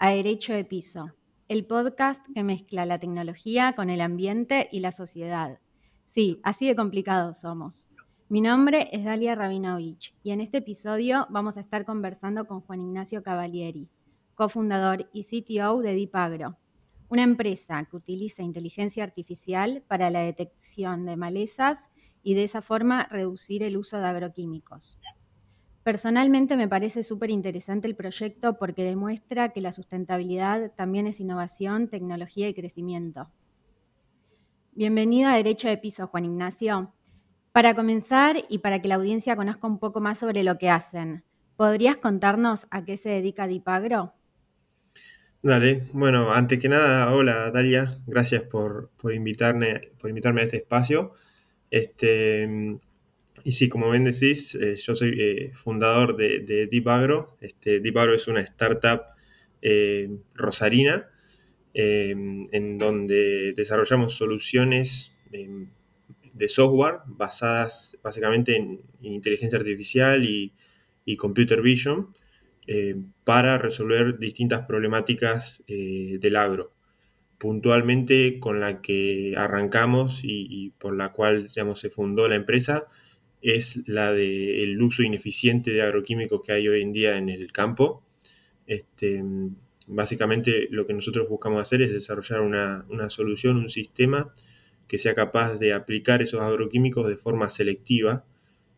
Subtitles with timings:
[0.00, 1.12] A Derecho de Piso,
[1.46, 5.60] el podcast que mezcla la tecnología con el ambiente y la sociedad.
[6.02, 7.88] Sí, así de complicados somos.
[8.28, 12.80] Mi nombre es Dalia Rabinovich y en este episodio vamos a estar conversando con Juan
[12.80, 13.88] Ignacio Cavalieri,
[14.34, 16.58] cofundador y CTO de Dipagro,
[17.08, 21.88] una empresa que utiliza inteligencia artificial para la detección de malezas
[22.24, 25.00] y de esa forma reducir el uso de agroquímicos.
[25.88, 31.88] Personalmente me parece súper interesante el proyecto porque demuestra que la sustentabilidad también es innovación,
[31.88, 33.30] tecnología y crecimiento.
[34.74, 36.92] Bienvenido a Derecho de Piso, Juan Ignacio.
[37.52, 41.24] Para comenzar y para que la audiencia conozca un poco más sobre lo que hacen,
[41.56, 44.12] ¿podrías contarnos a qué se dedica Dipagro?
[45.40, 51.14] Dale, bueno, antes que nada, hola Dalia, gracias por, invitarme, por invitarme a este espacio.
[51.70, 52.78] Este,
[53.44, 57.36] y sí, como bien decís, eh, yo soy eh, fundador de, de Deep Agro.
[57.40, 59.02] Este, Deep Agro es una startup
[59.62, 61.08] eh, rosarina
[61.74, 70.54] en donde desarrollamos soluciones de software basadas básicamente en, inteligencia artificial y,
[71.04, 72.08] y computer vision
[73.22, 76.72] para resolver distintas problemáticas del agro
[77.36, 82.88] puntualmente con la que arrancamos y, y, por la cual digamos, se fundó la empresa
[83.42, 88.02] es la del uso ineficiente de agroquímicos que hay hoy en día en el campo.
[88.66, 89.22] Este,
[89.86, 94.34] básicamente lo que nosotros buscamos hacer es desarrollar una, solución, un sistema
[94.86, 98.24] que sea capaz de aplicar esos agroquímicos de forma selectiva,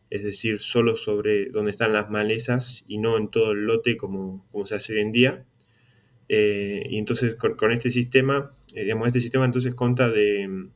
[0.09, 4.45] es decir, solo sobre donde están las malezas y no en todo el lote como,
[4.65, 5.45] se hace hoy en día.
[6.27, 10.67] Eh, y entonces con, este sistema, eh, digamos, este sistema entonces conta de,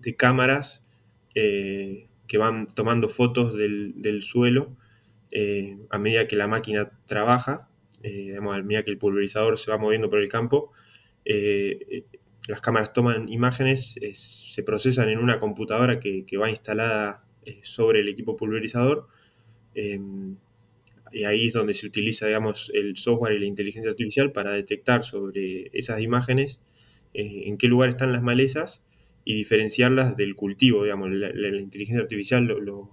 [0.00, 0.82] de cámaras
[1.34, 4.76] eh, que van tomando fotos del, suelo
[5.30, 7.68] eh, a medida que la máquina trabaja,
[8.02, 10.72] eh, a medida que el pulverizador se va moviendo por el campo.
[11.24, 12.04] Eh,
[12.46, 17.24] las cámaras toman imágenes, se procesan en una computadora que, va instalada
[17.62, 19.08] sobre el equipo pulverizador.
[19.74, 25.04] y ahí es donde se utiliza, digamos, el software y la inteligencia artificial para detectar
[25.04, 26.60] sobre esas imágenes
[27.14, 28.83] en qué lugar están las malezas
[29.24, 31.10] y diferenciarlas del cultivo, digamos.
[31.10, 32.90] La, inteligencia artificial lo,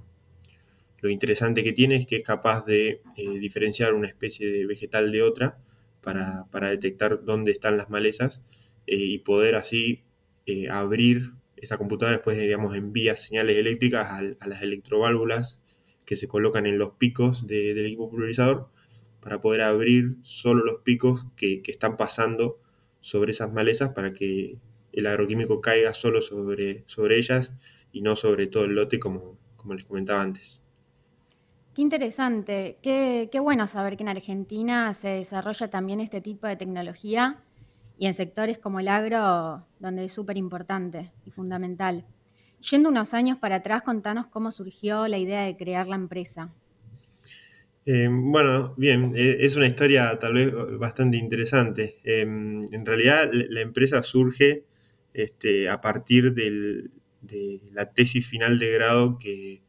[1.03, 5.23] interesante que tiene es que es capaz de eh, diferenciar una especie de vegetal de
[5.23, 5.57] otra
[6.01, 8.41] para, detectar dónde están las malezas
[8.87, 10.03] eh, y poder así
[10.45, 15.59] eh, abrir esa computadora después, digamos, envía señales eléctricas a, las electroválvulas
[16.05, 18.69] que se colocan en los picos del equipo pulverizador
[19.21, 22.59] para poder abrir solo los picos que, que están pasando
[23.01, 24.57] sobre esas malezas para que
[24.93, 27.53] el agroquímico caiga solo sobre, sobre ellas
[27.91, 30.61] y no sobre todo el lote como, como les comentaba antes.
[31.73, 36.57] Qué interesante, qué, qué, bueno saber que en Argentina se desarrolla también este tipo de
[36.57, 37.37] tecnología
[37.97, 42.03] y en sectores como el agro, donde es súper importante y fundamental.
[42.69, 46.53] Yendo unos años para atrás, contanos cómo surgió la idea de crear la empresa.
[47.85, 51.99] Eh, bueno, bien, eh, es una historia tal vez bastante interesante.
[52.03, 54.65] Eh, en realidad la empresa surge
[55.13, 56.89] este, a partir de
[57.71, 59.61] la tesis final de grado que,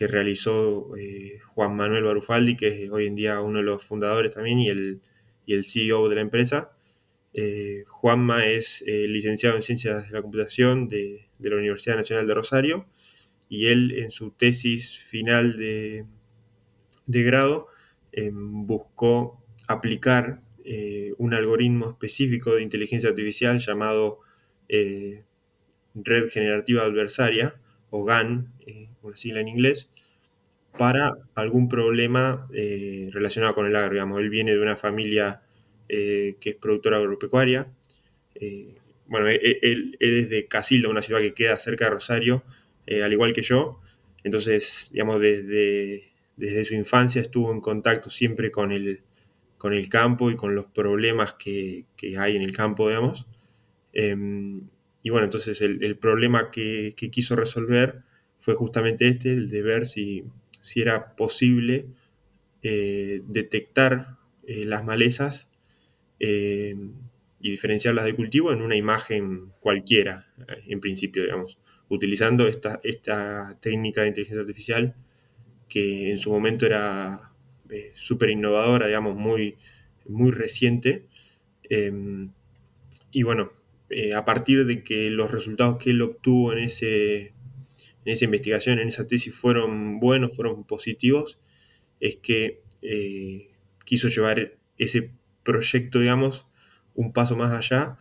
[0.00, 4.60] realizó eh, Juan Manuel Barufaldi, que es hoy en día uno de los fundadores también
[4.60, 6.70] y el, CEO de la empresa.
[7.34, 12.34] Eh, Juanma es eh, licenciado en Ciencias de la Computación de, la Universidad Nacional de
[12.34, 12.86] Rosario
[13.48, 16.04] y él en su tesis final de,
[17.06, 17.66] de grado
[18.32, 20.42] buscó aplicar
[21.18, 24.20] un algoritmo específico de inteligencia artificial llamado
[24.68, 25.24] eh,
[25.94, 27.54] red generativa adversaria,
[27.90, 29.88] o GAN, eh, una sigla en inglés,
[30.76, 33.94] para algún problema eh, relacionado con el agro.
[33.94, 35.42] Digamos, él viene de una familia
[35.88, 37.66] que es productora agropecuaria.
[39.06, 42.44] bueno, e, e, él, es de Casilda, una ciudad que queda cerca de Rosario,
[42.86, 43.80] al igual que yo.
[44.22, 49.00] Entonces, digamos, desde, desde su infancia estuvo en contacto siempre con el,
[49.56, 53.26] con el campo y con los problemas que, que hay en el campo, digamos.
[53.92, 54.68] Em,
[55.02, 58.02] y bueno, entonces el, problema que, quiso resolver
[58.40, 60.24] fue justamente este, el de ver si,
[60.60, 61.86] si era posible
[62.62, 65.48] eh, detectar eh, las malezas
[66.18, 66.92] em,
[67.40, 71.58] y diferenciarlas de cultivo en una imagen cualquiera, eh, en principio, digamos,
[71.88, 74.94] utilizando esta, esta técnica de inteligencia artificial
[75.68, 77.32] que en su momento era
[77.94, 79.56] súper innovadora, digamos, muy,
[80.06, 81.04] muy reciente.
[81.68, 82.30] Em,
[83.12, 83.52] y bueno,
[83.90, 87.28] eh, a partir de que los resultados que él obtuvo en, ese,
[88.04, 91.38] en esa investigación, en esa tesis, fueron buenos, fueron positivos,
[92.00, 93.48] es que eh,
[93.84, 95.10] quiso llevar ese
[95.42, 96.46] proyecto, digamos,
[96.94, 97.98] un paso más allá,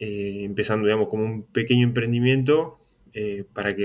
[0.00, 2.80] eh, empezando, digamos, como un pequeño emprendimiento
[3.54, 3.84] para que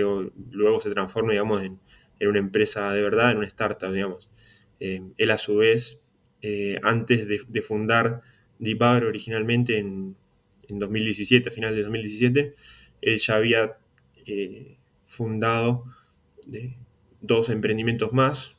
[0.52, 1.80] luego se transforme, digamos, en,
[2.20, 4.30] una empresa de verdad, en una startup, digamos.
[4.80, 6.00] él a su vez,
[6.84, 8.24] antes de, fundar
[8.60, 10.18] Dipagro originalmente en,
[10.72, 12.56] en 2017, a final de 2017,
[13.02, 13.78] él ya había
[15.08, 15.86] fundado
[17.22, 18.56] dos emprendimientos más.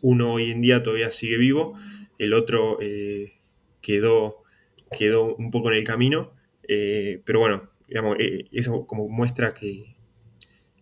[0.00, 1.74] uno hoy en día todavía sigue vivo,
[2.22, 3.32] el otro eh,
[3.80, 4.44] quedó,
[4.96, 6.32] quedó un poco en el camino,
[6.68, 9.96] eh, pero bueno, digamos, eh, eso como muestra que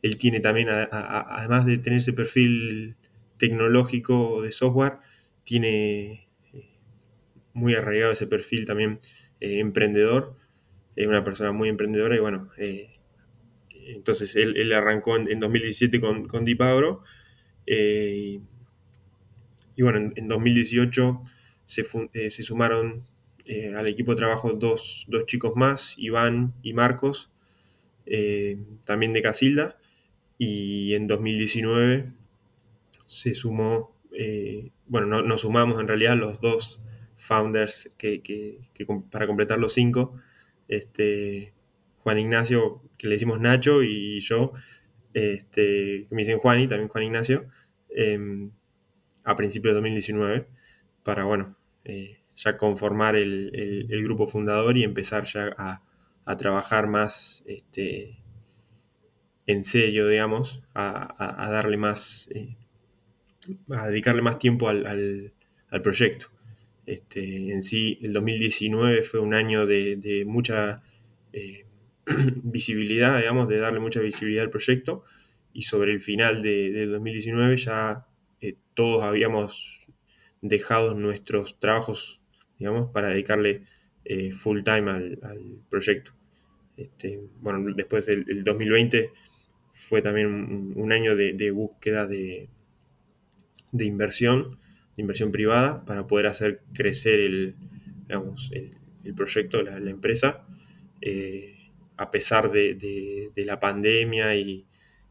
[0.03, 2.97] él tiene también, además de tener ese perfil
[3.39, 4.99] tecnológico de software,
[5.45, 6.29] tiene
[7.55, 9.01] muy arraigado ese perfil también
[9.41, 10.37] emprendedor,
[10.97, 12.51] es una persona muy emprendedora y bueno,
[13.71, 17.03] entonces él, arrancó en, 2017 con, con Deep Agro
[19.81, 21.23] y bueno, en, 2018
[22.13, 23.07] eh, se, sumaron
[23.47, 27.31] eh, al equipo de trabajo dos, chicos más, Iván y Marcos,
[28.05, 29.79] eh, también de Casilda.
[30.37, 32.13] Y en 2019
[33.07, 33.97] se sumó,
[34.87, 36.79] bueno, nos sumamos en realidad los dos
[37.21, 38.61] founders que,
[39.11, 40.17] para completar los cinco,
[40.69, 41.53] este,
[42.01, 44.53] Juan Ignacio, que le decimos Nacho, y yo,
[45.15, 47.47] este, que me dicen Juan y también Juan Ignacio.
[47.91, 48.51] Em,
[49.25, 50.47] a principios de 2019
[51.03, 55.83] para, bueno, eh, ya conformar el, grupo fundador y empezar ya a,
[56.39, 58.23] trabajar más este,
[59.47, 62.57] en serio, digamos, a, darle más, eh,
[63.71, 65.33] a dedicarle más tiempo al,
[65.83, 66.29] proyecto.
[66.91, 70.83] Este, en sí, el 2019 fue un año de, mucha
[71.33, 71.65] eh,
[72.43, 75.05] visibilidad, digamos, de darle mucha visibilidad al proyecto
[75.53, 78.07] y sobre el final de, de 2019 ya
[78.41, 79.87] eh, todos habíamos
[80.43, 82.21] dejado nuestros trabajos,
[82.59, 83.63] digamos, para dedicarle
[84.05, 85.19] eh, full time al,
[85.69, 86.11] proyecto.
[86.77, 89.11] Este, bueno, después del 2020
[89.75, 92.49] fue también un, año de, búsqueda de,
[93.71, 94.59] de inversión
[95.33, 97.55] privada, para poder hacer crecer el,
[98.07, 100.47] digamos, el, proyecto, la, empresa,
[101.01, 104.67] eh, a pesar de, la pandemia y,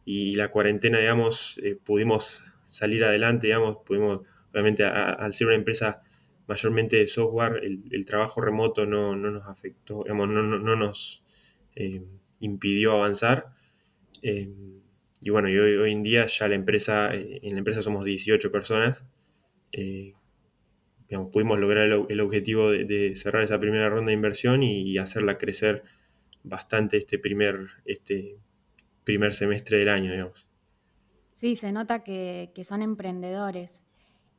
[0.05, 4.21] la cuarentena, digamos, pudimos salir adelante, digamos, pudimos,
[4.51, 6.01] obviamente al ser una empresa
[6.49, 11.23] mayormente de software, el, trabajo remoto no, nos afectó, digamos, no, nos
[11.75, 12.01] eh,
[12.39, 13.53] impidió avanzar.
[14.23, 14.49] Eh,
[15.21, 18.03] y bueno, y hoy, hoy, en día ya la empresa, eh, en la empresa somos
[18.03, 19.03] 18 personas.
[19.71, 25.83] Digamos, pudimos lograr el, objetivo de, cerrar esa primera ronda de inversión y, hacerla crecer
[26.43, 28.37] bastante este primer, este
[29.03, 30.47] primer semestre del año, digamos.
[31.31, 33.85] Sí, se nota que, son emprendedores.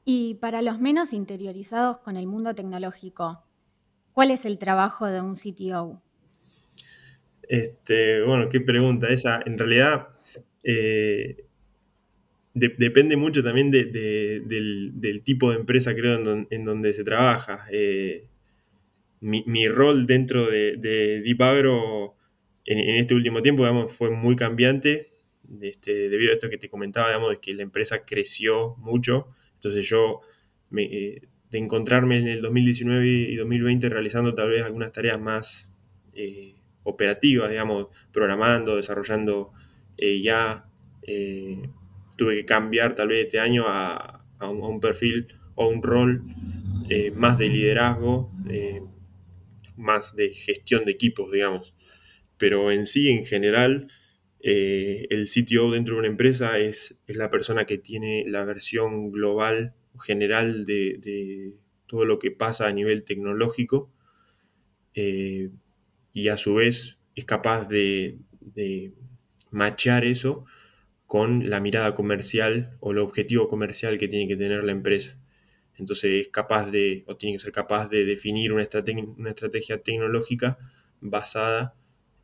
[0.05, 3.45] Y para los menos interiorizados con el mundo tecnológico,
[4.13, 6.03] ¿cuál es el trabajo de un CTO?
[7.49, 9.41] Este, bueno, qué pregunta esa.
[9.45, 10.09] En realidad,
[10.63, 11.47] eh,
[12.55, 17.67] depende mucho también del, tipo de empresa, creo, en, donde se trabaja.
[17.71, 18.27] Eh,
[19.21, 20.77] mi, rol dentro de,
[21.23, 22.17] Deep Agro
[22.65, 25.09] en, en, este último tiempo, digamos, fue muy cambiante.
[25.61, 29.29] Este, debido a esto que te comentaba, digamos, de que la empresa creció mucho.
[29.55, 30.21] Entonces yo,
[30.77, 35.69] eh, de encontrarme en el 2019 y 2020 realizando tal vez algunas tareas más
[36.15, 36.55] eh,
[36.85, 39.53] operativas, digamos, programando, desarrollando
[39.99, 40.65] ya,
[42.21, 46.23] tuve que cambiar tal vez este año a, un, a un, perfil o un rol
[47.15, 48.31] más de liderazgo,
[49.77, 51.73] más de gestión de equipos, digamos.
[52.37, 53.89] Pero en sí, en general,
[54.43, 59.73] eh, el CTO dentro de una empresa es, la persona que tiene la versión global,
[59.99, 61.55] general de,
[61.87, 63.91] todo lo que pasa a nivel tecnológico
[64.95, 65.49] eh,
[66.13, 68.93] y a su vez es capaz de, de
[69.51, 70.45] machear eso
[71.11, 75.19] con la mirada comercial o el objetivo comercial que tiene que tener la empresa.
[75.77, 78.69] Entonces es capaz de, o tiene que ser capaz de definir una,
[79.17, 80.57] una estrategia tecnológica
[81.01, 81.75] basada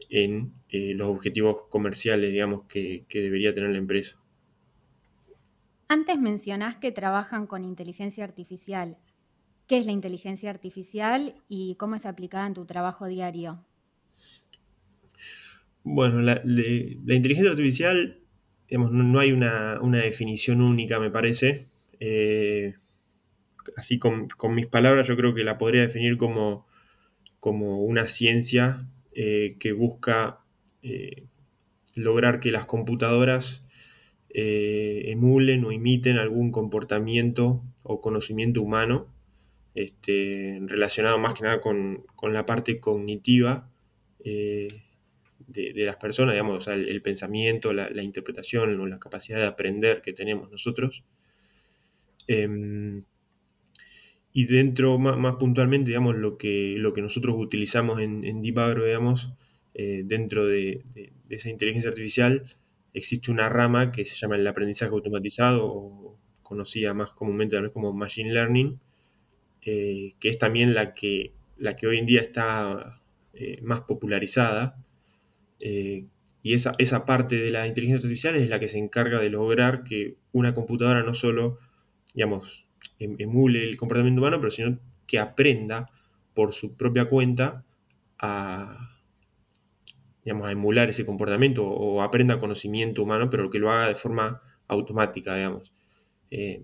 [0.08, 4.20] en eh, los objetivos comerciales, digamos, que, debería tener la empresa.
[5.88, 8.98] Antes mencionás que trabajan con inteligencia artificial.
[9.66, 13.64] ¿Qué es la inteligencia artificial y cómo es aplicada en tu trabajo diario?
[15.82, 18.20] Bueno, la, inteligencia artificial,
[18.68, 21.66] digamos, no, hay una, definición única, me parece.
[22.00, 22.74] Eh,
[23.76, 26.66] así con, mis palabras, yo creo que la podría definir como,
[27.40, 30.40] como una ciencia eh, que busca
[30.82, 31.24] eh,
[31.94, 33.62] lograr que las computadoras
[34.38, 39.06] emulen o imiten algún comportamiento o conocimiento humano
[39.74, 43.70] este, relacionado más que nada con, la parte cognitiva
[45.46, 50.12] de, las personas, digamos, sea, el, pensamiento, la, interpretación o la capacidad de aprender que
[50.12, 51.04] tenemos nosotros.
[52.26, 53.04] Em,
[54.32, 59.32] y dentro, más, puntualmente, digamos, lo que, lo que nosotros utilizamos en, en Agro, digamos,
[59.74, 60.84] eh, dentro de,
[61.30, 62.44] esa inteligencia artificial,
[62.94, 68.32] existe una rama que se llama el aprendizaje automatizado, o conocida más comúnmente como Machine
[68.32, 68.78] Learning,
[69.62, 73.02] eh, que es también la que, la que hoy en día está
[73.34, 74.76] eh, más popularizada.
[75.58, 79.84] Y esa, esa parte de la inteligencia artificial es la que se encarga de lograr
[79.84, 81.58] que una computadora no solo,
[82.14, 82.66] digamos,
[82.98, 85.90] em, emule el comportamiento humano, pero sino que aprenda
[86.34, 87.64] por su propia cuenta
[88.18, 89.00] a,
[90.24, 95.34] digamos, emular ese comportamiento o aprenda conocimiento humano, pero que lo haga de forma automática,
[95.34, 95.72] digamos.
[96.30, 96.62] Eh,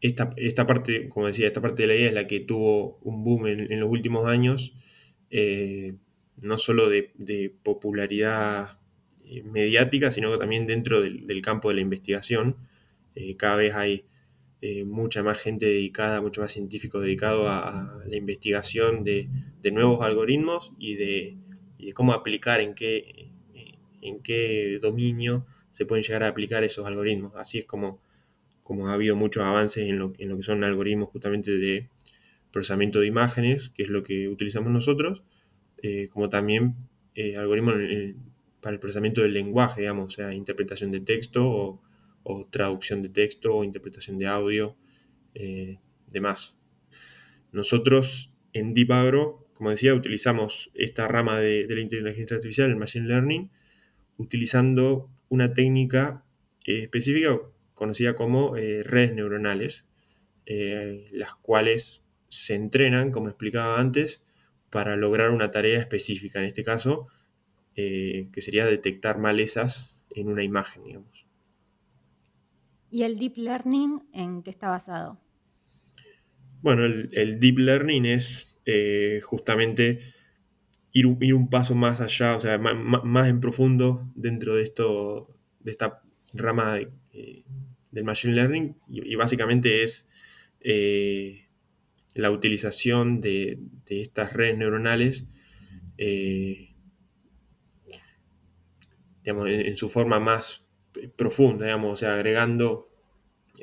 [0.00, 3.46] esta, parte, como decía, esta parte de la idea es la que tuvo un boom
[3.46, 4.72] en, los últimos años,
[5.30, 5.96] eh,
[6.40, 8.78] no solo de, popularidad
[9.24, 12.56] eh, mediática, sino también dentro del, campo de la investigación.
[13.38, 14.04] cada vez hay
[14.84, 19.28] mucha más gente dedicada, mucho más científicos dedicados a, la investigación de,
[19.72, 21.36] nuevos algoritmos y de,
[21.94, 23.30] cómo aplicar, en qué,
[24.00, 27.34] en qué dominio se pueden llegar a aplicar esos algoritmos.
[27.36, 28.00] Así es como,
[28.62, 31.88] como ha habido muchos avances en lo que son algoritmos justamente de
[32.50, 35.22] procesamiento de imágenes, que es lo que utilizamos nosotros,
[35.86, 36.74] eh, como también
[37.14, 37.74] eh, algoritmos
[38.60, 41.80] para el procesamiento del lenguaje, digamos, o sea, interpretación de texto
[42.24, 44.76] o, traducción de texto o interpretación de audio,
[45.34, 45.78] eh,
[46.08, 46.56] demás.
[47.52, 53.50] Nosotros en DeepAgro como decía, utilizamos esta rama de, la inteligencia artificial, el Machine Learning,
[54.18, 56.24] utilizando una técnica
[56.66, 57.38] eh, específica
[57.74, 59.86] conocida como eh, redes neuronales,
[60.44, 64.22] eh, las cuales se entrenan, como explicaba antes,
[64.76, 67.06] para lograr una tarea específica, en este caso,
[67.74, 71.24] que sería detectar malezas en una imagen, digamos.
[72.90, 75.18] ¿Y el Deep Learning en qué está basado?
[76.60, 80.00] Bueno, el Deep Learning es eh, justamente
[80.92, 85.70] ir, ir, un paso más allá, o sea, más, en profundo dentro de esto, de
[85.70, 86.02] esta
[86.34, 86.80] rama
[87.12, 87.44] eh,
[87.92, 90.06] del Machine Learning, y, básicamente es
[90.60, 91.45] eh,
[92.16, 95.24] la utilización de, estas redes neuronales
[95.98, 96.74] en,
[99.76, 100.64] su forma más
[101.16, 102.88] profunda, digamos, o sea, agregando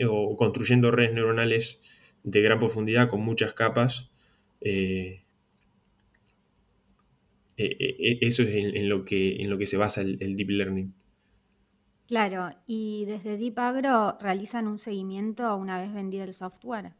[0.07, 1.79] o construyendo redes neuronales
[2.23, 4.09] de gran profundidad con muchas capas
[4.65, 5.23] eh,
[7.57, 10.93] eh, eh, eso es en, lo que, en lo que se basa el, Deep Learning.
[12.07, 16.93] Claro, y desde Deep Agro realizan un seguimiento una vez vendido el software.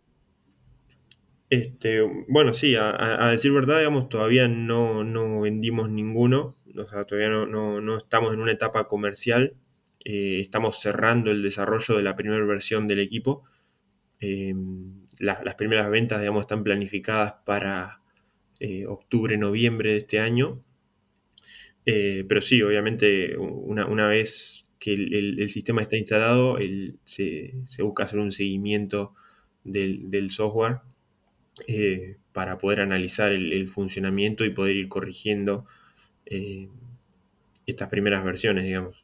[1.53, 7.95] Este, bueno, sí, a, decir verdad, digamos, todavía no, vendimos ninguno, o sea, todavía no,
[7.95, 9.53] estamos en una etapa comercial,
[10.03, 13.43] estamos cerrando el desarrollo de la primera versión del equipo.
[15.19, 18.01] Las primeras ventas, digamos, están planificadas para
[18.59, 20.59] eh, octubre, noviembre de este año.
[21.85, 26.57] Eh, pero sí, obviamente, una, vez que el, sistema está instalado,
[27.03, 29.13] se, busca hacer un seguimiento
[29.63, 30.79] del, software
[31.67, 35.65] eh, para poder analizar el, funcionamiento y poder ir corrigiendo
[37.65, 39.03] estas primeras versiones, digamos.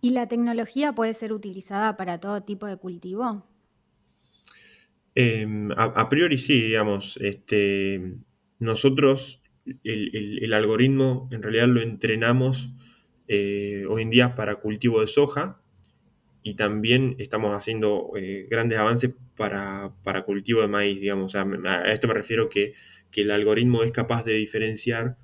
[0.00, 3.46] ¿Y la tecnología puede ser utilizada para todo tipo de cultivo?
[5.14, 7.18] Em, a, priori sí, digamos.
[7.20, 8.14] Este,
[8.58, 9.42] nosotros
[9.82, 12.70] el, algoritmo en realidad lo entrenamos
[13.28, 15.60] eh, hoy en día para cultivo de soja
[16.44, 19.90] y también estamos haciendo eh, grandes avances para,
[20.26, 21.34] cultivo de maíz, digamos.
[21.34, 21.42] a
[21.86, 22.74] esto me refiero que,
[23.10, 25.16] que el algoritmo es capaz de diferenciar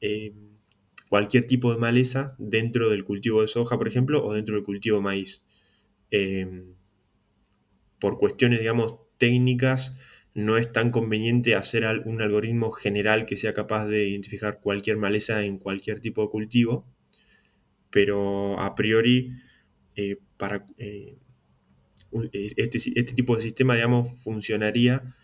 [0.00, 0.34] em,
[1.08, 4.96] cualquier tipo de maleza dentro del cultivo de soja, por ejemplo, o dentro del cultivo
[4.96, 5.44] de maíz.
[6.10, 6.74] Em,
[8.00, 9.94] por cuestiones, digamos, técnicas,
[10.34, 15.44] no es tan conveniente hacer un algoritmo general que sea capaz de identificar cualquier maleza
[15.44, 16.84] en cualquier tipo de cultivo,
[17.90, 19.32] pero a priori,
[19.94, 21.16] eh, para eh,
[22.32, 25.14] eh, este, este, tipo de sistema, digamos, funcionaría,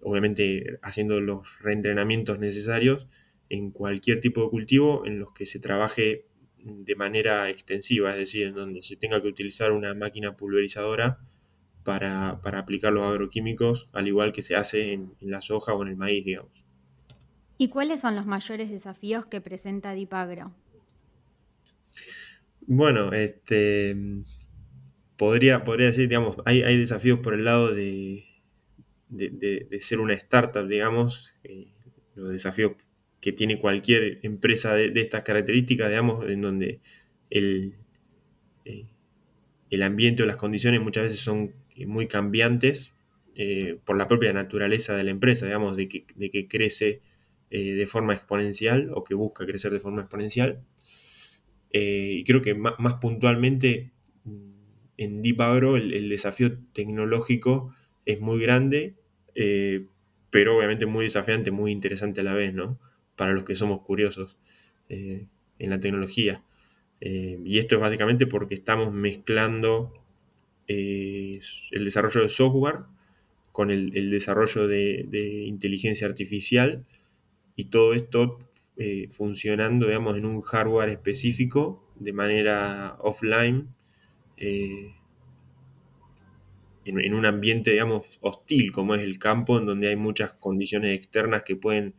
[0.00, 3.06] obviamente haciendo los reentrenamientos necesarios
[3.48, 6.26] en cualquier tipo de cultivo en los que se trabaje
[6.64, 11.18] de manera extensiva, es decir, en donde se tenga que utilizar una máquina pulverizadora
[11.84, 15.96] para, aplicar los agroquímicos, al igual que se hace en, la soja o en el
[15.96, 16.50] maíz, digamos.
[17.58, 20.52] ¿Y cuáles son los mayores desafíos que presenta Dipagro?
[22.66, 23.94] Bueno, este,
[25.16, 28.24] podría, podría decir, digamos, hay, hay desafíos por el lado de,
[29.08, 31.68] de, ser una startup, digamos, eh,
[32.14, 32.72] los desafíos
[33.20, 36.80] que tiene cualquier empresa de, estas características, digamos, en donde
[37.30, 37.74] el,
[38.64, 38.86] eh,
[39.70, 41.54] el ambiente o las condiciones muchas veces son
[41.86, 42.92] muy cambiantes
[43.36, 47.02] eh, por la propia naturaleza de la empresa, digamos, de que, de que crece
[47.50, 50.64] de forma exponencial o que busca crecer de forma exponencial.
[51.72, 53.92] y creo que más, puntualmente
[54.96, 57.74] en Deep Agro el desafío tecnológico
[58.06, 58.94] es muy grande,
[59.34, 59.86] eh,
[60.30, 62.78] pero obviamente muy desafiante, muy interesante a la vez, ¿no?
[63.16, 64.36] Para los que somos curiosos
[64.88, 65.24] eh,
[65.58, 66.42] en la tecnología.
[67.00, 69.92] Eh, y esto es básicamente porque estamos mezclando
[70.66, 72.78] el desarrollo de software
[73.52, 76.86] con el, desarrollo de, inteligencia artificial
[77.54, 78.38] y todo esto
[79.12, 83.68] funcionando, digamos, en un hardware específico de manera offline
[84.36, 84.94] en,
[87.14, 91.56] un ambiente, digamos, hostil, como es el campo, en donde hay muchas condiciones externas que
[91.56, 91.94] pueden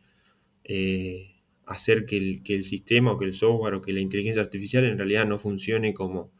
[0.64, 1.34] eh,
[1.66, 5.26] hacer que el, sistema o que el software o que la inteligencia artificial en realidad
[5.26, 6.30] no funcione como,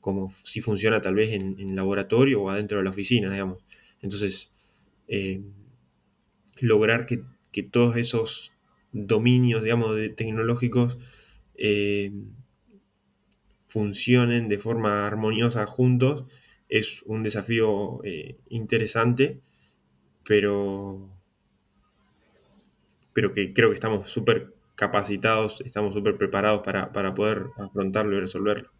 [0.00, 3.58] como si funciona tal vez en, laboratorio o adentro de la oficina, digamos.
[4.00, 4.52] Entonces,
[5.08, 5.42] eh,
[6.60, 7.22] lograr que,
[7.70, 8.52] todos esos
[8.92, 10.96] dominios, digamos, tecnológicos
[11.54, 12.10] eh,
[13.72, 16.24] funcionen de forma armoniosa juntos
[16.68, 19.40] es un desafío eh, interesante,
[20.26, 21.08] pero,
[23.12, 28.70] pero que creo que estamos súper capacitados, estamos súper preparados para, poder afrontarlo y resolverlo.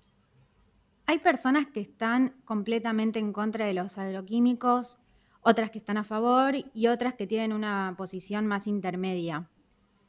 [1.06, 4.98] Hay personas que están completamente en contra de los agroquímicos,
[5.42, 9.48] otras que están a favor y otras que tienen una posición más intermedia.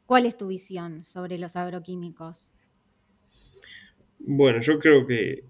[0.05, 2.53] ¿Cuál es tu visión sobre los agroquímicos?
[4.25, 5.43] Bueno, yo creo que,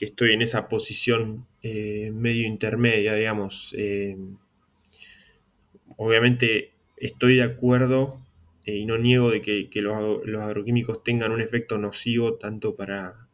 [0.00, 3.72] estoy en esa posición eh, medio intermedia, digamos.
[3.78, 4.16] Eh,
[5.96, 8.20] obviamente estoy de acuerdo
[8.64, 9.96] eh, y no niego de que, los,
[10.36, 13.28] agroquímicos tengan un efecto nocivo tanto para,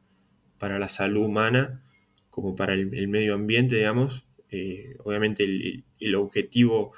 [0.58, 1.82] para la salud humana
[2.28, 4.26] como para el, medio ambiente, digamos.
[5.02, 6.92] obviamente el, objetivo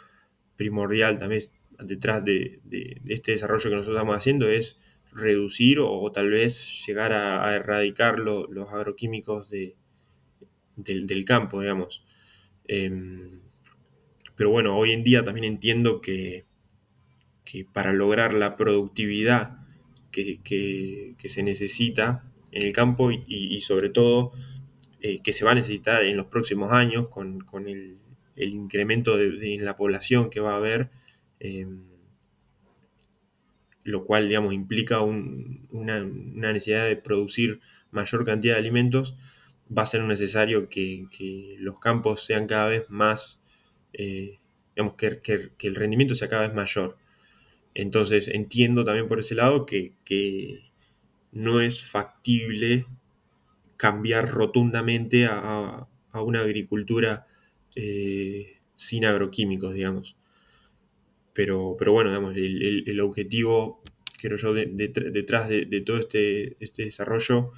[0.56, 1.42] primordial también
[1.78, 4.76] detrás de, de este desarrollo que nosotros estamos haciendo es
[5.16, 9.74] reducir o, tal vez llegar a, erradicar los agroquímicos de,
[10.76, 12.04] del, campo, digamos.
[12.68, 13.40] Em,
[14.36, 16.44] pero bueno, hoy en día también entiendo que,
[17.44, 19.58] que para lograr la productividad
[20.10, 24.32] que, se necesita en el campo y, sobre todo
[25.00, 27.98] eh, que se va a necesitar en los próximos años con, el,
[28.36, 30.90] incremento de, en la población que va a haber,
[31.40, 31.82] em,
[33.86, 37.60] lo cual, digamos, implica una, necesidad de producir
[37.92, 39.16] mayor cantidad de alimentos,
[39.76, 41.06] va a ser necesario que,
[41.60, 43.38] los campos sean cada vez más,
[43.92, 44.38] eh,
[44.74, 46.98] digamos, que, el rendimiento sea cada vez mayor.
[47.74, 49.92] Entonces entiendo también por ese lado que,
[51.32, 52.86] no es factible
[53.76, 57.26] cambiar rotundamente a, una agricultura
[57.76, 60.15] eh, sin agroquímicos, digamos.
[61.36, 63.82] Pero, pero bueno, digamos, el, objetivo,
[64.18, 67.52] creo yo, detrás de, todo este, este desarrollo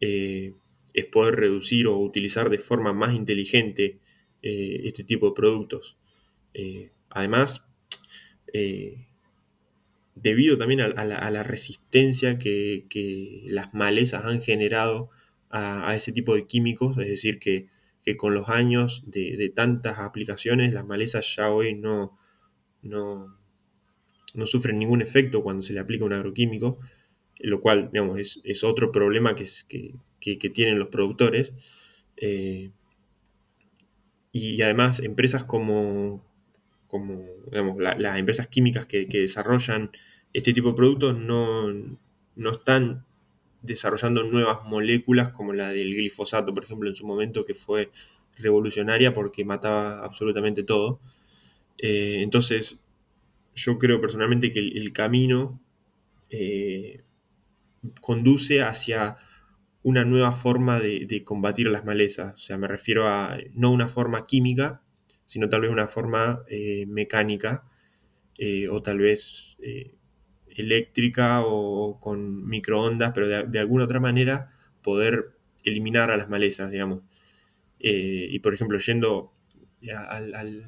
[0.00, 0.54] eh,
[0.94, 3.98] es poder reducir o utilizar de forma más inteligente
[4.42, 5.98] eh, este tipo de productos.
[6.54, 7.66] Eh, además,
[10.14, 15.10] debido también a, la, resistencia que, las malezas han generado
[15.50, 17.68] a, ese tipo de químicos, es decir, que,
[18.16, 22.18] con los años de, tantas aplicaciones, las malezas ya hoy no,
[22.82, 23.36] no,
[24.34, 26.78] no sufren ningún efecto cuando se le aplica un agroquímico,
[27.38, 29.46] lo cual es, otro problema que,
[30.20, 31.52] que, tienen los productores.
[32.16, 32.70] Eh,
[34.32, 36.22] y, además empresas como,
[37.78, 39.90] las empresas químicas que, desarrollan
[40.32, 41.68] este tipo de productos no,
[42.36, 43.04] no están
[43.60, 47.90] desarrollando nuevas moléculas como la del glifosato, por ejemplo, en su momento, que fue
[48.38, 51.00] revolucionaria porque mataba absolutamente todo.
[51.82, 52.80] Eh, entonces,
[53.54, 55.60] yo creo personalmente que el, camino
[56.30, 57.02] eh,
[58.00, 59.18] conduce hacia
[59.82, 62.34] una nueva forma de, combatir las malezas.
[62.34, 64.82] O sea, me refiero a no una forma química,
[65.26, 67.64] sino tal vez una forma eh, mecánica
[68.70, 69.56] o tal vez
[70.48, 74.50] eléctrica o con microondas, pero de, alguna otra manera
[74.82, 75.30] poder
[75.62, 77.02] eliminar a las malezas, digamos.
[77.78, 79.32] y por ejemplo, yendo
[80.08, 80.64] al, al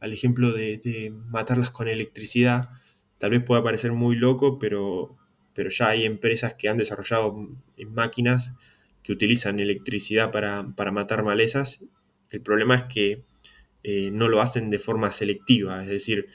[0.00, 2.70] ejemplo de, matarlas con electricidad,
[3.18, 5.16] tal vez pueda parecer muy loco, pero,
[5.54, 7.48] pero ya hay empresas que han desarrollado
[7.88, 8.52] máquinas
[9.02, 11.80] que utilizan electricidad para, matar malezas.
[12.30, 13.22] El problema es que
[13.82, 16.26] eh, no lo hacen de forma selectiva, es decir,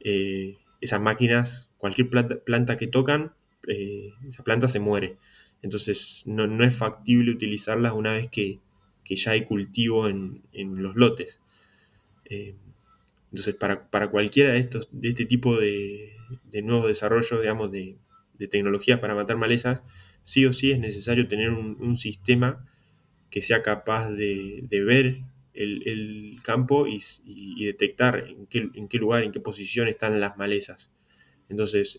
[0.00, 3.32] eh, esas máquinas, cualquier planta, que tocan,
[3.66, 5.16] eh, esa planta se muere.
[5.62, 8.60] Entonces no, es factible utilizarlas una vez que,
[9.10, 11.40] ya hay cultivo en, los lotes.
[13.30, 16.14] Entonces, para, cualquiera de, estos, de este tipo de,
[16.62, 17.96] nuevos desarrollos, digamos, de,
[18.38, 19.82] de tecnologías para matar malezas,
[20.24, 22.66] sí o sí es necesario tener un, sistema
[23.30, 25.22] que sea capaz de, ver
[25.54, 28.46] el, campo y, detectar en
[28.88, 30.90] qué, lugar, en qué posición están las malezas.
[31.48, 31.98] Entonces,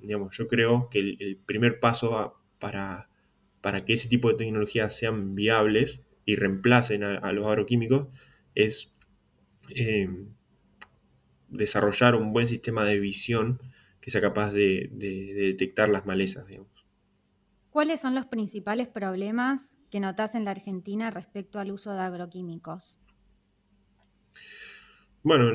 [0.00, 3.08] digamos, yo creo que el, primer paso para,
[3.60, 8.08] para, que ese tipo de tecnologías sean viables y reemplacen a, los agroquímicos
[8.54, 8.93] es
[9.70, 10.08] eh,
[11.48, 13.60] desarrollar un buen sistema de visión
[14.00, 16.44] que sea capaz de, detectar las malezas.
[17.70, 23.00] ¿Cuáles son los principales problemas que notas en la Argentina respecto al uso de agroquímicos?
[25.22, 25.52] Bueno,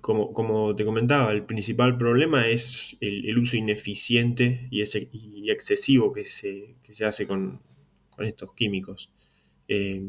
[0.00, 4.82] como, te comentaba, el principal problema es el, uso ineficiente y,
[5.48, 7.62] excesivo que se, hace con,
[8.18, 9.12] estos químicos.
[9.68, 10.02] Eh,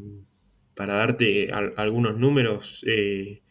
[0.73, 3.42] para darte algunos números, eh,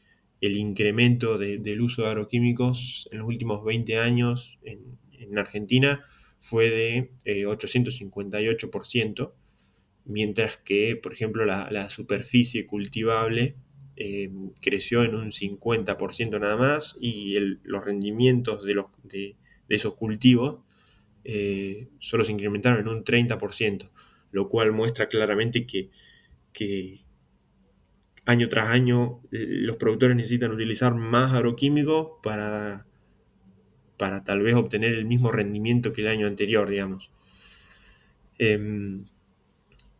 [0.42, 6.04] el incremento del uso de agroquímicos en los últimos 20 años en, en Argentina
[6.40, 9.32] fue de 858%, eh,
[10.04, 13.54] mientras que, por ejemplo, la, superficie cultivable
[13.96, 19.36] eh, creció en un 50% nada más y los rendimientos de, los, de,
[19.68, 20.58] esos cultivos
[21.24, 23.90] eh, solo se incrementaron en un 30%,
[24.32, 25.90] lo cual muestra claramente que
[28.24, 32.86] año tras año los productores necesitan utilizar más agroquímicos para
[34.02, 37.08] para tal vez obtener el mismo rendimiento que el año anterior, digamos.
[38.36, 39.04] Em,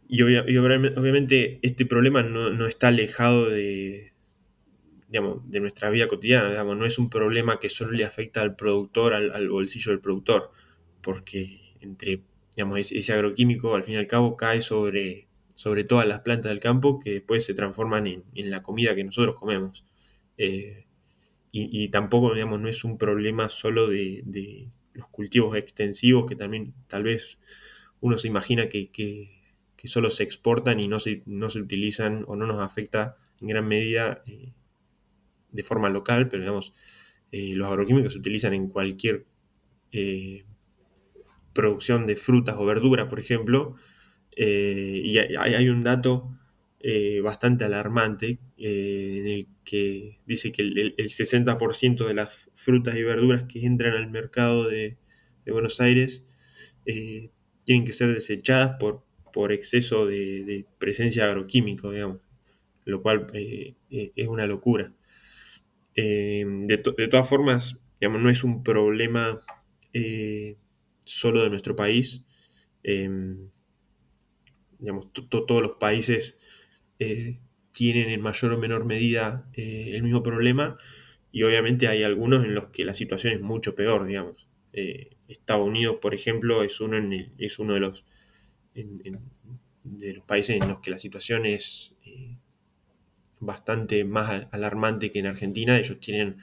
[0.08, 4.12] y, obviamente este problema no, está alejado de,
[5.08, 8.56] digamos, de nuestra vida cotidiana, digamos, no es un problema que solo le afecta al
[8.56, 10.50] productor, al, bolsillo del productor,
[11.00, 12.22] porque entre,
[12.56, 15.28] digamos, ese, agroquímico al fin y al cabo cae sobre,
[15.62, 19.36] sobre todas las plantas del campo que después se transforman en, la comida que nosotros
[19.38, 19.84] comemos.
[20.36, 20.86] Eh,
[21.52, 27.04] y, tampoco, digamos, no es un problema solo de, los cultivos extensivos, que también tal
[27.04, 27.38] vez
[28.00, 28.90] uno se imagina que,
[29.84, 33.68] solo se exportan y no se, no se utilizan o no nos afecta en gran
[33.68, 34.52] medida eh,
[35.52, 36.74] de forma local, pero digamos,
[37.30, 39.26] eh, los agroquímicos se utilizan en cualquier
[41.52, 43.76] producción de frutas o verduras, por ejemplo,
[44.36, 46.30] y hay, un dato
[47.22, 53.64] bastante alarmante en el que dice que el, 60% de las frutas y verduras que
[53.64, 54.96] entran al mercado de,
[55.46, 56.22] Buenos Aires
[56.86, 57.30] eh,
[57.64, 62.20] tienen que ser desechadas por, por exceso de, presencia agroquímica, digamos,
[62.84, 64.92] lo cual eh, eh, es una locura.
[65.94, 69.40] De, todas formas, digamos, no es un problema
[71.04, 72.24] solo de nuestro país.
[74.82, 76.36] Digamos, todos los países
[77.72, 80.78] tienen en mayor o menor medida eh, el mismo problema
[81.32, 84.46] y obviamente hay algunos en los que la situación es mucho peor, digamos.
[84.74, 86.98] Eh, Estados Unidos, por ejemplo, es uno,
[87.38, 88.04] es uno de, los,
[88.74, 92.36] de los países en los que la situación es eh,
[93.40, 95.78] bastante más alarmante que en Argentina.
[95.78, 96.38] Ellos tienen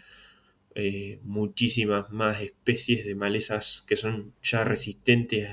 [1.23, 5.49] muchísimas más especies de malezas que son ya resistentes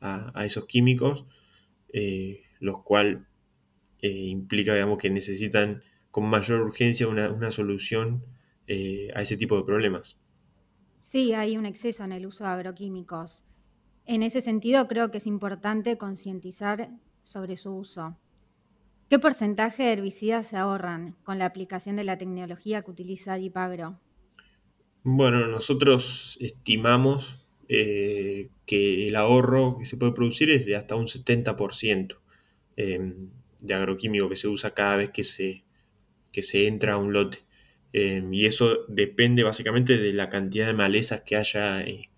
[0.00, 1.26] a, esos químicos,
[2.60, 3.18] los cuales
[4.02, 8.24] implica digamos, que necesitan con mayor urgencia una, solución
[8.66, 10.18] eh, a ese tipo de problemas.
[10.98, 13.44] Sí, hay un exceso en el uso de agroquímicos.
[14.06, 16.90] En ese sentido, creo que es importante concientizar
[17.22, 18.16] sobre su uso.
[19.08, 23.98] ¿Qué porcentaje de herbicidas se ahorran con la aplicación de la tecnología que utiliza Dipagro?
[25.02, 27.39] Bueno, nosotros estimamos
[27.72, 32.16] eh, que el ahorro que se puede producir es de hasta un 70%
[32.76, 35.64] de agroquímico que se usa cada vez que se,
[36.32, 37.38] se entra a un lote.
[37.92, 42.08] Em, y eso depende básicamente de la cantidad de malezas que haya eh,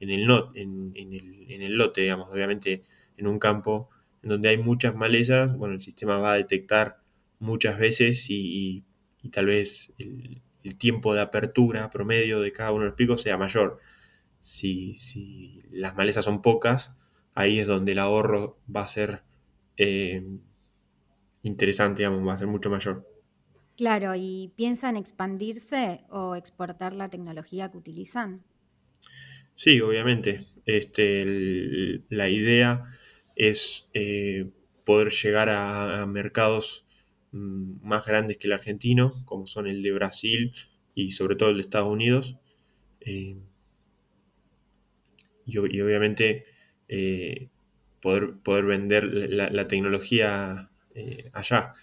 [0.00, 2.28] en, el en, el, lote, digamos.
[2.30, 2.82] Obviamente
[3.16, 3.90] en un campo
[4.22, 6.98] en donde hay muchas malezas, bueno, el sistema va a detectar
[7.38, 8.84] muchas veces y,
[9.32, 10.42] tal vez el,
[10.78, 13.80] tiempo de apertura promedio de cada uno de los picos sea mayor.
[14.42, 16.92] Si, si las malezas son pocas,
[17.34, 19.22] ahí es donde el ahorro va a ser
[19.76, 20.40] em,
[21.42, 23.06] interesante, digamos, va a ser mucho mayor.
[23.76, 28.42] Claro, ¿y piensan expandirse o exportar la tecnología que utilizan?
[29.54, 30.46] Sí, obviamente.
[30.66, 32.98] Este, la idea
[33.36, 33.88] es
[34.84, 36.84] poder llegar a, mercados
[37.32, 40.52] mm, más grandes que el argentino, como son el de Brasil
[40.94, 42.36] y sobre todo el de Estados Unidos.
[45.46, 46.44] Y, obviamente
[48.00, 50.70] poder, poder vender la, tecnología
[51.32, 51.74] allá.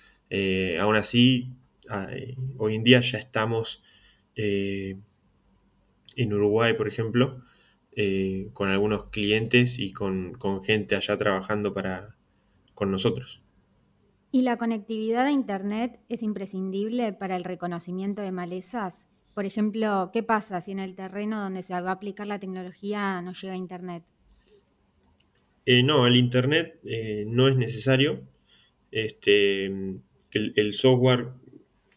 [0.80, 1.50] aún así,
[2.58, 3.82] hoy en día ya estamos
[6.18, 7.42] en Uruguay, por ejemplo,
[8.00, 12.16] eh, con algunos clientes y con, gente allá trabajando para,
[12.74, 13.42] con nosotros.
[14.32, 19.10] ¿Y la conectividad a Internet es imprescindible para el reconocimiento de malezas?
[19.38, 23.22] Por ejemplo, ¿qué pasa si en el terreno donde se va a aplicar la tecnología
[23.22, 24.04] no llega Internet?
[25.64, 28.24] Eh, no, el Internet eh, no es necesario.
[28.90, 29.66] Este,
[30.34, 31.28] el software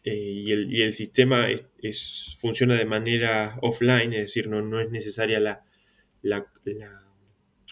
[0.03, 6.45] eh, y, el, sistema es, funciona de manera offline, es decir, no, es necesaria la,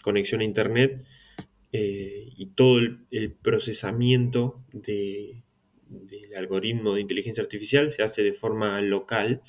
[0.02, 1.04] conexión a Internet
[1.70, 5.44] y todo el, procesamiento del
[6.36, 9.42] algoritmo de inteligencia artificial se hace de forma local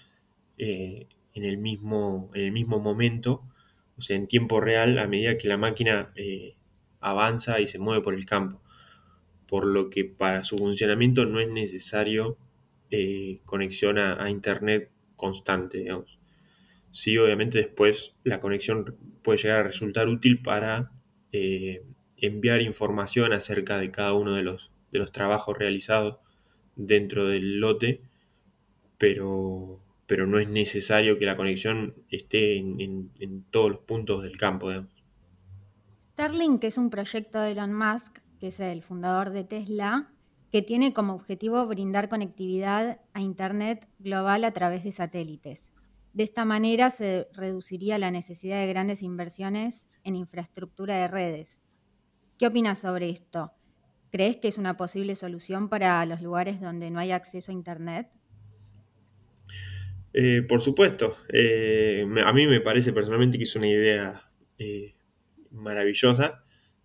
[0.58, 3.44] eh, en, el mismo, en el mismo momento,
[3.98, 6.12] o sea, en tiempo real, a medida que la máquina
[7.02, 8.62] avanza y se mueve por el campo.
[9.48, 12.38] Por lo que para su funcionamiento no es necesario
[12.90, 16.20] eh, conexión a, Internet constante, digamos.
[16.92, 20.92] Sí, obviamente después la conexión puede llegar a resultar útil para
[21.32, 21.84] eh,
[22.18, 26.18] enviar información acerca de cada uno de los, de los trabajos realizados
[26.76, 28.02] dentro del lote,
[28.98, 29.80] pero,
[30.12, 34.68] pero no es necesario que la conexión esté en, todos los puntos del campo.
[34.68, 34.92] Digamos.
[36.02, 40.12] Starlink es un proyecto de Elon Musk, que es el fundador de Tesla,
[40.52, 45.72] que tiene como objetivo brindar conectividad a Internet global a través de satélites.
[46.12, 51.62] De esta manera se reduciría la necesidad de grandes inversiones en infraestructura de redes.
[52.38, 53.54] ¿Qué opinas sobre esto?
[54.12, 58.10] ¿Crees que es una posible solución para los lugares donde no hay acceso a Internet?
[60.14, 61.18] Eh, por supuesto.
[61.30, 64.96] Eh, a mí me parece personalmente que es una idea eh,
[65.52, 66.44] maravillosa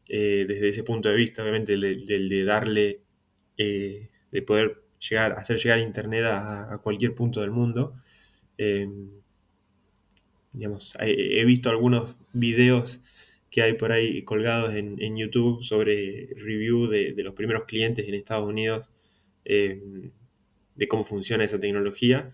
[0.09, 3.01] desde ese punto de vista, obviamente, el de darle
[3.57, 7.95] de poder llegar, hacer llegar Internet a, cualquier punto del mundo.
[8.57, 9.11] Em,
[10.53, 13.03] digamos, he, visto algunos videos
[13.51, 18.49] que hay por ahí colgados en, YouTube sobre review de, los primeros clientes en Estados
[18.49, 18.91] Unidos
[19.45, 20.13] em,
[20.77, 22.33] de cómo funciona esa tecnología.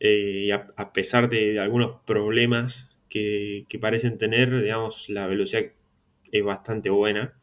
[0.00, 5.64] Eh, a, pesar de, algunos problemas que, parecen tener, digamos, la velocidad
[6.32, 7.34] es bastante buena.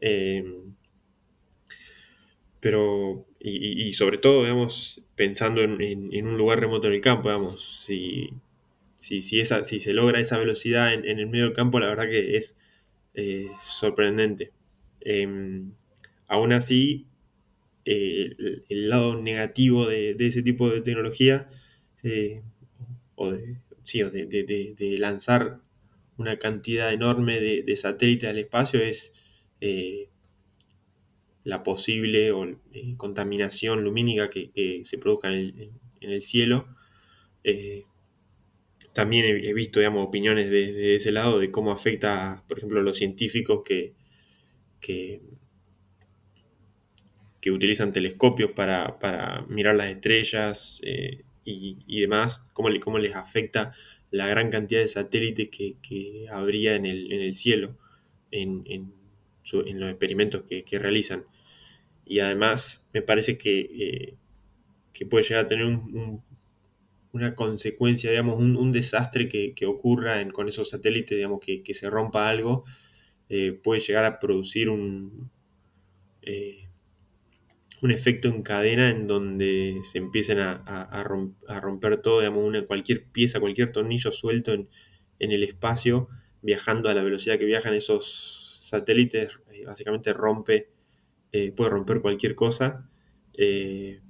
[0.00, 0.74] Em,
[2.60, 8.30] pero, y, sobre todo, digamos, pensando en, un lugar remoto en el campo, digamos, si,
[8.98, 12.08] si, si, esa, si se logra esa velocidad en, el medio del campo, la verdad
[12.08, 12.56] que es
[13.14, 14.52] eh, sorprendente.
[15.00, 15.72] Em,
[16.26, 17.06] aún así,
[17.84, 18.36] eh,
[18.68, 21.48] el, lado negativo de, ese tipo de tecnología,
[22.08, 22.42] eh,
[23.14, 25.60] o, de, sí, de, de, lanzar
[26.16, 29.12] una cantidad enorme de, satélites al espacio, es
[31.48, 36.68] la posible eh, contaminación lumínica que, se produzca en el, cielo.
[37.42, 37.84] Eh,
[38.92, 42.98] también he, visto digamos, opiniones de, ese lado de cómo afecta, por ejemplo, a los
[42.98, 43.94] científicos que,
[44.80, 45.22] que,
[47.50, 53.72] utilizan telescopios para, mirar las estrellas eh, y, demás, cómo, cómo, les afecta
[54.10, 57.76] la gran cantidad de satélites que, habría en el, cielo
[58.30, 58.64] en,
[59.52, 61.24] los experimentos que, realizan.
[62.04, 65.78] Y además me parece que, eh, puede llegar a tener
[67.12, 72.64] una consecuencia, digamos, un, desastre que, ocurra con esos satélites, digamos, que, se rompa algo,
[73.28, 75.30] eh, puede llegar a producir un,
[76.22, 76.67] eh,
[77.82, 83.40] un efecto en cadena en donde se empiecen a, romper todo, digamos, una, cualquier pieza,
[83.40, 84.68] cualquier tornillo suelto en,
[85.18, 86.08] en, el espacio,
[86.42, 90.68] viajando a la velocidad que viajan esos satélites, básicamente rompe
[91.32, 92.88] eh, puede romper cualquier cosa
[93.34, 94.00] eh,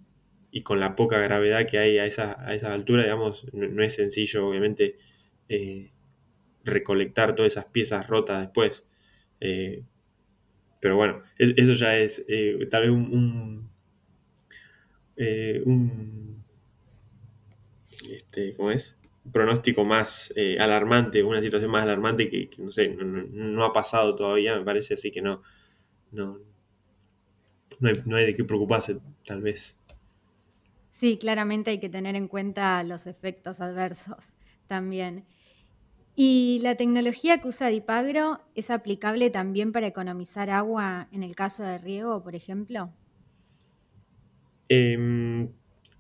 [0.53, 3.95] y con la poca gravedad que hay a esa, a esa altura, digamos, no, es
[3.95, 4.97] sencillo, obviamente,
[5.49, 5.91] eh,
[6.65, 8.87] recolectar todas esas piezas rotas después.
[10.81, 12.25] Pero bueno, eso ya es
[12.71, 13.71] tal vez un,
[15.67, 16.45] un,
[18.11, 18.95] este, ¿cómo es?
[19.33, 24.65] pronóstico más alarmante, una situación más alarmante que, no sé, no, ha pasado todavía, me
[24.65, 25.43] parece, así que no,
[26.13, 26.39] no,
[27.81, 29.77] no hay, de qué preocuparse, tal vez.
[30.89, 34.35] Sí, claramente hay que tener en cuenta los efectos adversos
[34.67, 35.25] también.
[36.21, 41.63] ¿Y la tecnología que usa Dipagro es aplicable también para economizar agua en el caso
[41.63, 42.91] de riego, por ejemplo?
[44.69, 45.49] Em,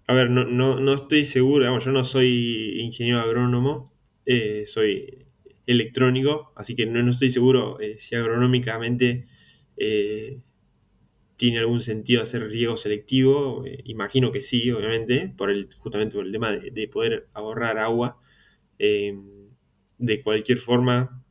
[0.09, 3.93] a ver, no, no, no estoy seguro, yo no soy ingeniero agrónomo,
[4.27, 5.25] eh, soy
[5.69, 9.29] electrónico, así que no, no estoy seguro eh, si agronómicamente
[9.77, 10.41] eh,
[11.37, 13.63] tiene algún sentido hacer riego selectivo.
[13.85, 18.19] imagino que sí, obviamente, por el, justamente por el tema de, poder ahorrar agua.
[19.99, 21.23] De cualquier forma,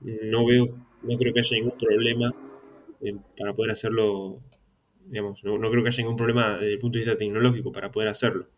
[0.00, 2.34] no veo, no creo que haya ningún problema
[3.36, 4.40] para poder hacerlo
[5.08, 8.08] Digamos, no, creo que haya ningún problema desde el punto de vista tecnológico para poder
[8.08, 8.48] hacerlo.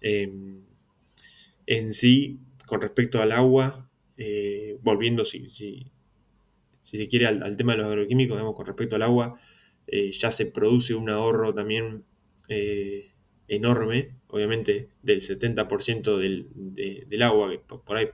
[0.00, 0.62] Em,
[1.66, 5.92] en sí, con respecto al agua, eh, volviendo, si, si,
[6.82, 9.38] se quiere, al, tema de los agroquímicos, digamos, con respecto al agua,
[9.86, 12.04] eh, ya se produce un ahorro también
[12.48, 13.12] eh,
[13.48, 16.46] enorme, obviamente del 70% del,
[17.06, 18.08] del, agua, que por ahí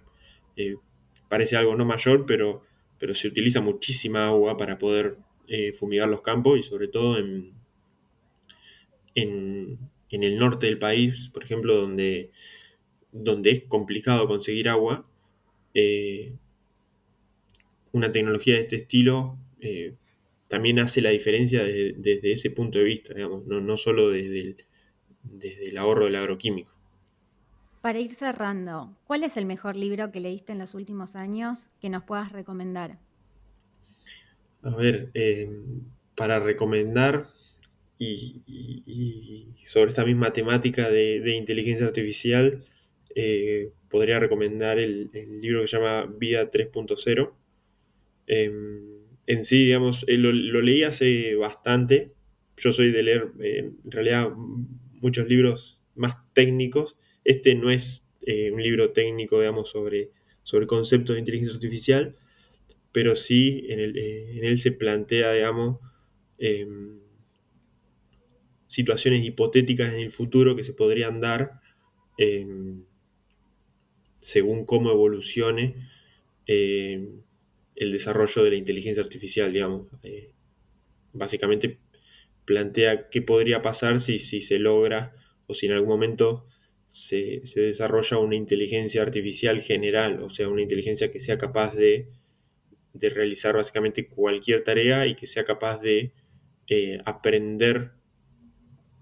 [1.29, 2.63] parece algo no mayor, pero,
[2.99, 5.17] pero se utiliza muchísima agua para poder
[5.79, 7.53] fumigar los campos y sobre todo en,
[9.15, 9.79] en,
[10.11, 12.31] el norte del país, por ejemplo, donde,
[13.11, 15.07] donde es complicado conseguir agua,
[15.75, 16.35] eh,
[17.93, 19.95] una tecnología de este estilo eh,
[20.49, 24.57] también hace la diferencia desde, ese punto de vista, digamos, no, no solo desde el,
[25.23, 26.73] desde el ahorro del agroquímico.
[27.81, 31.91] Para ir cerrando, ¿cuál es el mejor libro que leíste en los últimos años que
[31.91, 32.99] nos puedas recomendar?
[34.63, 35.51] A ver, eh,
[36.15, 37.29] para recomendar,
[37.99, 42.65] y, sobre esta misma temática de, inteligencia artificial,
[43.15, 47.33] eh, podría recomendar el, libro que se llama Vida 3.0.
[48.27, 52.13] Em, en sí, digamos, eh, lo, leí hace bastante.
[52.57, 54.31] Yo soy de leer, eh, en realidad,
[55.03, 56.97] muchos libros más técnicos.
[57.25, 58.07] Este no es
[58.53, 60.11] un libro técnico, digamos, sobre,
[60.45, 62.15] sobre conceptos de inteligencia artificial,
[62.93, 65.81] pero sí en, en él se plantea, digamos,
[66.39, 67.01] em,
[68.69, 71.61] situaciones hipotéticas en el futuro que se podrían dar
[74.23, 75.89] según cómo evolucione
[76.47, 77.07] eh,
[77.75, 79.89] el desarrollo de la inteligencia artificial, digamos.
[80.03, 80.33] Eh,
[81.13, 81.79] básicamente
[82.45, 85.15] plantea qué podría pasar si, si, se logra
[85.47, 86.47] o si en algún momento
[86.89, 92.09] se, desarrolla una inteligencia artificial general, o sea, una inteligencia que sea capaz de,
[92.95, 96.13] realizar básicamente cualquier tarea y que sea capaz de
[96.69, 97.93] eh, aprender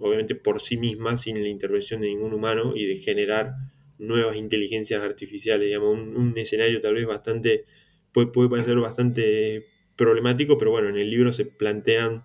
[0.01, 3.55] obviamente por sí misma, sin la intervención de ningún humano, y de generar
[3.99, 7.65] nuevas inteligencias artificiales, digamos, un, escenario tal vez bastante,
[8.13, 12.25] puede, puede, parecer bastante problemático, pero bueno, en el libro se plantean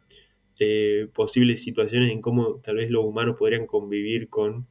[0.60, 4.66] eh, posibles situaciones en cómo tal vez los humanos podrían convivir con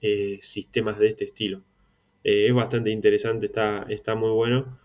[0.00, 1.62] eh, sistemas de este estilo.
[2.24, 4.78] Eh, es bastante interesante, está, está muy bueno.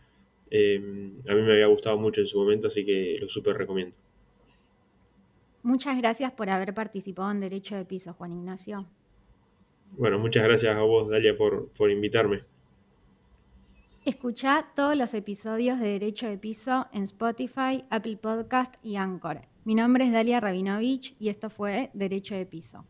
[0.52, 3.96] a mí me había gustado mucho en su momento, así que lo súper recomiendo.
[5.64, 8.86] Muchas gracias por haber participado en Derecho de Piso, Juan Ignacio.
[9.92, 12.44] Bueno, muchas gracias a vos, Dalia, por, por invitarme.
[14.04, 19.53] Escucha todos los episodios de Derecho de Piso en Spotify, Apple Podcast y Anchor.
[19.66, 22.86] Mi nombre es Dalia Rabinovich y esto fue Derecho de Piso.